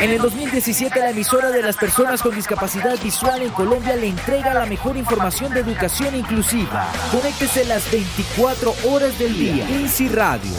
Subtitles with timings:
[0.00, 4.54] En el 2017, la emisora de las personas con discapacidad visual en Colombia le entrega
[4.54, 6.90] la mejor información de educación inclusiva.
[7.10, 9.68] Conéctese las 24 horas del día.
[9.68, 10.52] Easy Radio.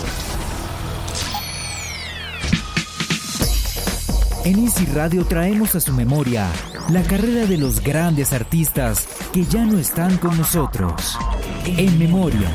[4.44, 6.48] En Easy Radio traemos a su memoria
[6.90, 11.18] la carrera de los grandes artistas que ya no están con nosotros.
[11.66, 12.50] En memoria.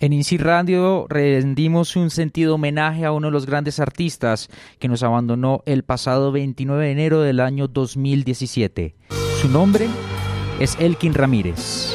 [0.00, 5.02] En Inci Radio rendimos un sentido homenaje a uno de los grandes artistas que nos
[5.02, 8.94] abandonó el pasado 29 de enero del año 2017.
[9.42, 9.88] Su nombre
[10.58, 11.94] es Elkin Ramírez.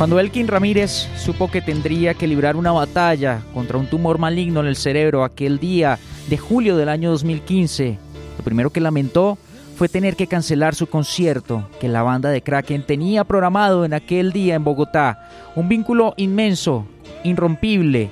[0.00, 4.66] Cuando Elkin Ramírez supo que tendría que librar una batalla contra un tumor maligno en
[4.66, 7.98] el cerebro aquel día de julio del año 2015,
[8.38, 9.36] lo primero que lamentó
[9.76, 14.32] fue tener que cancelar su concierto que la banda de Kraken tenía programado en aquel
[14.32, 16.86] día en Bogotá, un vínculo inmenso,
[17.22, 18.10] irrompible,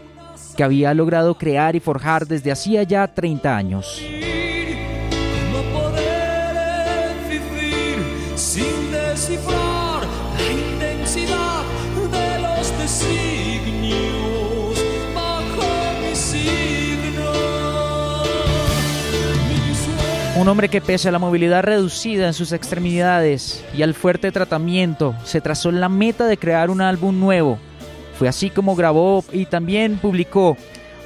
[0.58, 4.02] que había logrado crear y forjar desde hacía ya 30 años.
[8.36, 9.77] sin descifrar
[20.38, 25.16] Un hombre que pese a la movilidad reducida en sus extremidades y al fuerte tratamiento,
[25.24, 27.58] se trazó la meta de crear un álbum nuevo.
[28.16, 30.56] Fue así como grabó y también publicó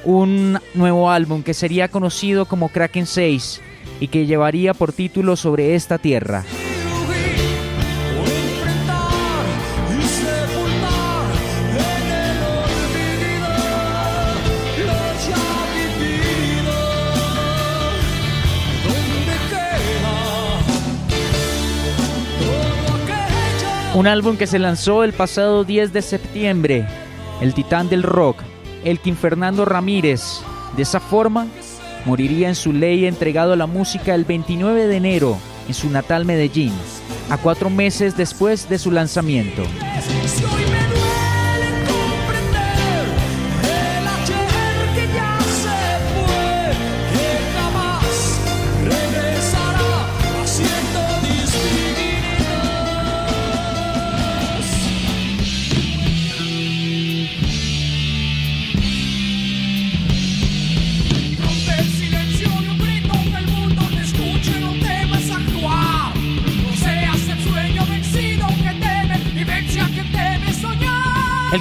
[0.04, 3.62] un nuevo álbum que sería conocido como Kraken 6
[4.00, 6.44] y que llevaría por título Sobre esta tierra.
[23.94, 26.86] Un álbum que se lanzó el pasado 10 de septiembre,
[27.42, 28.40] el titán del rock,
[28.84, 30.40] Elkin Fernando Ramírez.
[30.76, 31.46] De esa forma,
[32.06, 35.38] moriría en su ley entregado a la música el 29 de enero
[35.68, 36.72] en su natal Medellín,
[37.28, 39.62] a cuatro meses después de su lanzamiento.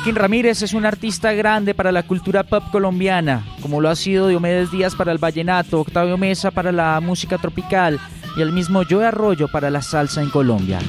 [0.01, 4.29] Elkin Ramírez es un artista grande para la cultura pop colombiana, como lo ha sido
[4.29, 7.99] Diomedes Díaz para el vallenato, Octavio Mesa para la música tropical
[8.35, 10.79] y el mismo Joe Arroyo para la salsa en Colombia.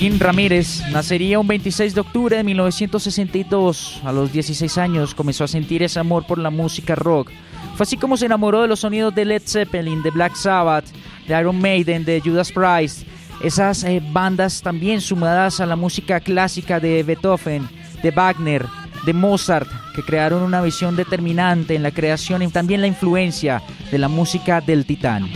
[0.00, 4.00] Elkin Ramírez nacería un 26 de octubre de 1962.
[4.02, 7.30] A los 16 años comenzó a sentir ese amor por la música rock.
[7.76, 10.86] Fue así como se enamoró de los sonidos de Led Zeppelin, de Black Sabbath,
[11.28, 13.02] de Iron Maiden, de Judas Priest.
[13.42, 17.68] Esas eh, bandas también sumadas a la música clásica de Beethoven,
[18.02, 18.64] de Wagner,
[19.04, 23.98] de Mozart, que crearon una visión determinante en la creación y también la influencia de
[23.98, 25.28] la música del titán.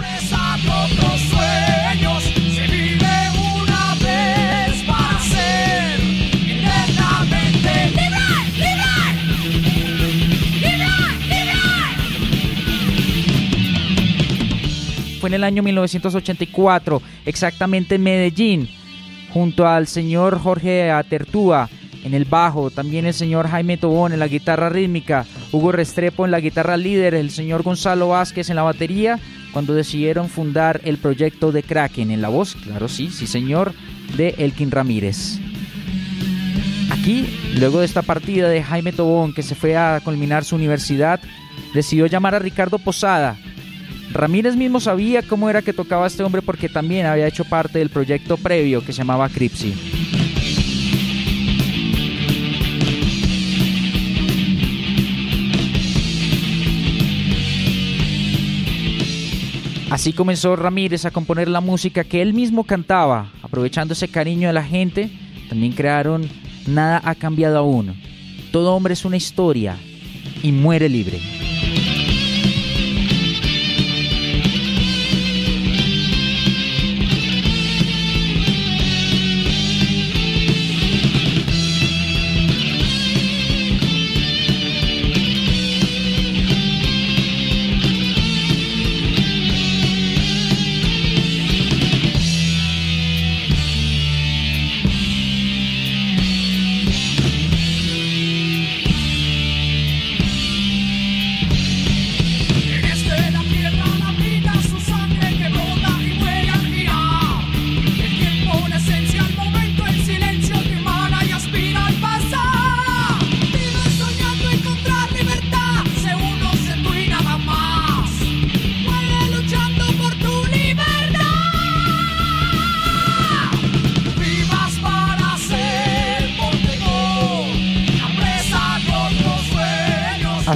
[15.34, 18.68] En el año 1984, exactamente en Medellín,
[19.32, 21.68] junto al señor Jorge Atertúa
[22.04, 26.30] en el bajo, también el señor Jaime Tobón en la guitarra rítmica, Hugo Restrepo en
[26.30, 29.18] la guitarra líder, el señor Gonzalo Vázquez en la batería
[29.52, 33.72] cuando decidieron fundar el proyecto de Kraken en la voz, claro sí, sí señor,
[34.16, 35.40] de Elkin Ramírez.
[36.90, 37.26] Aquí,
[37.58, 41.20] luego de esta partida de Jaime Tobón que se fue a culminar su universidad,
[41.72, 43.36] decidió llamar a Ricardo Posada.
[44.14, 47.90] Ramírez mismo sabía cómo era que tocaba este hombre porque también había hecho parte del
[47.90, 49.74] proyecto previo que se llamaba Cripsy.
[59.90, 64.54] Así comenzó Ramírez a componer la música que él mismo cantaba, aprovechando ese cariño de
[64.54, 65.10] la gente.
[65.48, 66.28] También crearon
[66.66, 67.94] Nada ha cambiado aún.
[68.52, 69.76] Todo hombre es una historia
[70.42, 71.43] y muere libre.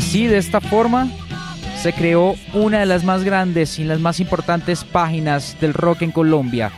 [0.09, 1.07] Así, de esta forma,
[1.83, 6.13] se creó una de las más grandes y las más importantes páginas del rock en
[6.13, 6.73] Colombia.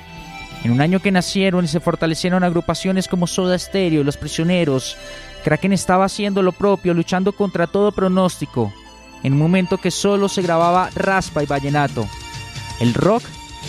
[0.64, 4.96] En un año que nacieron y se fortalecieron agrupaciones como Soda Stereo, Los Prisioneros,
[5.44, 8.72] Kraken estaba haciendo lo propio, luchando contra todo pronóstico,
[9.22, 12.08] en un momento que solo se grababa raspa y vallenato.
[12.80, 13.22] El rock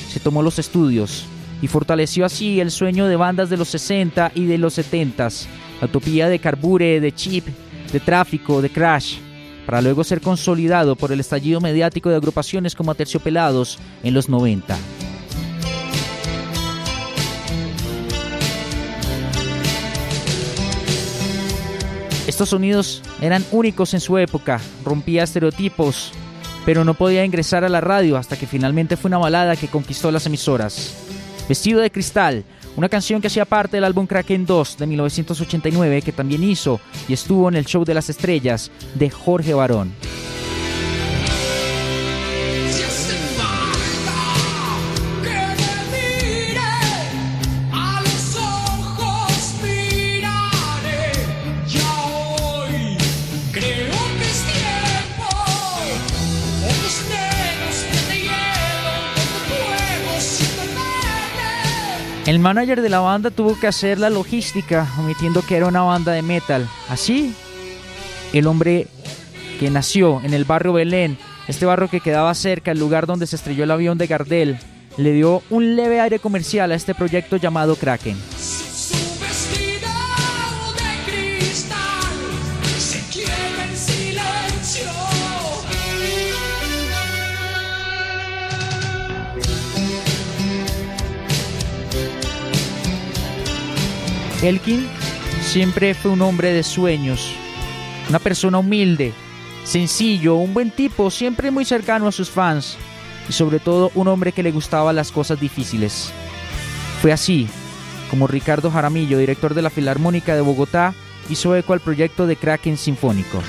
[0.09, 1.27] se tomó los estudios
[1.61, 5.29] y fortaleció así el sueño de bandas de los 60 y de los 70,
[5.81, 7.45] la utopía de Carbure, de Chip,
[7.93, 9.19] de Tráfico, de Crash
[9.65, 14.77] para luego ser consolidado por el estallido mediático de agrupaciones como Aterciopelados en los 90.
[22.27, 26.13] Estos sonidos eran únicos en su época, rompía estereotipos,
[26.65, 30.11] pero no podía ingresar a la radio hasta que finalmente fue una balada que conquistó
[30.11, 30.95] las emisoras.
[31.49, 36.11] Vestido de cristal, una canción que hacía parte del álbum Kraken 2 de 1989 que
[36.11, 39.93] también hizo y estuvo en el Show de las Estrellas de Jorge Barón.
[62.31, 66.13] El manager de la banda tuvo que hacer la logística, omitiendo que era una banda
[66.13, 66.65] de metal.
[66.87, 67.35] Así,
[68.31, 68.87] el hombre
[69.59, 71.17] que nació en el barrio Belén,
[71.49, 74.57] este barrio que quedaba cerca del lugar donde se estrelló el avión de Gardel,
[74.95, 78.15] le dio un leve aire comercial a este proyecto llamado Kraken.
[94.41, 94.87] Elkin
[95.43, 97.35] siempre fue un hombre de sueños,
[98.09, 99.13] una persona humilde,
[99.63, 102.75] sencillo, un buen tipo, siempre muy cercano a sus fans
[103.29, 106.11] y sobre todo un hombre que le gustaba las cosas difíciles.
[107.01, 107.47] Fue así
[108.09, 110.95] como Ricardo Jaramillo, director de la Filarmónica de Bogotá,
[111.29, 113.41] hizo eco al proyecto de Kraken Sinfónico.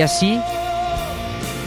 [0.00, 0.40] Y así,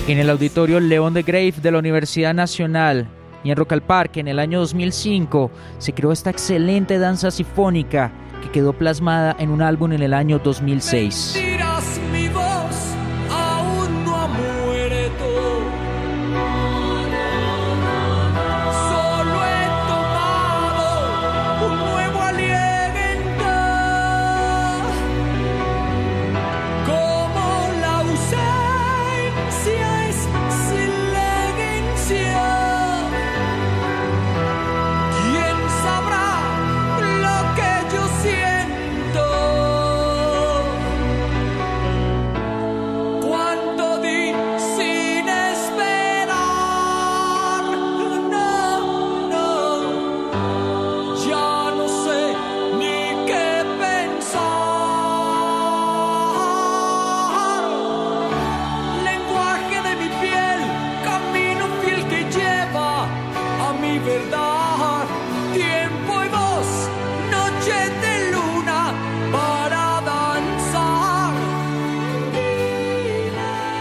[0.08, 3.08] en el auditorio León de Grave de la Universidad Nacional
[3.44, 8.12] y en Rock al Parque en el año 2005 se creó esta excelente danza sinfónica
[8.42, 11.63] que quedó plasmada en un álbum en el año 2006.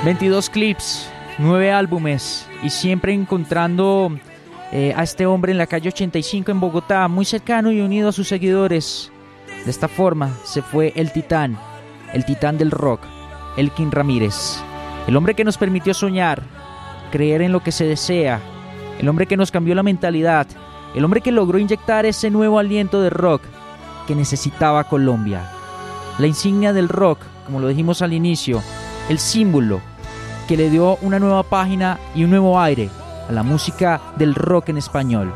[0.04, 4.10] 22 clips, 9 álbumes y siempre encontrando
[4.72, 8.12] eh, a este hombre en la calle 85 en Bogotá, muy cercano y unido a
[8.12, 9.12] sus seguidores.
[9.64, 11.56] De esta forma se fue el titán,
[12.12, 13.00] el titán del rock,
[13.56, 14.60] Elkin Ramírez,
[15.06, 16.42] el hombre que nos permitió soñar,
[17.12, 18.40] creer en lo que se desea
[18.98, 20.46] el hombre que nos cambió la mentalidad,
[20.94, 23.42] el hombre que logró inyectar ese nuevo aliento de rock
[24.06, 25.48] que necesitaba Colombia.
[26.18, 28.62] La insignia del rock, como lo dijimos al inicio,
[29.08, 29.80] el símbolo
[30.52, 32.90] que le dio una nueva página y un nuevo aire
[33.26, 35.32] a la música del rock en español.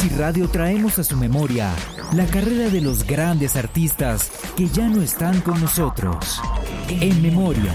[0.00, 1.74] Easy Radio traemos a su memoria
[2.12, 6.40] la carrera de los grandes artistas que ya no están con nosotros.
[6.88, 7.74] En memoria.